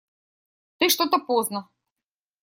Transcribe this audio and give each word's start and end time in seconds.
Ты 0.79 0.89
что-то 0.89 1.19
поздно. 1.19 1.69